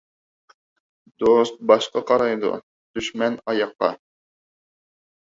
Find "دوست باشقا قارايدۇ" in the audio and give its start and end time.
1.23-2.51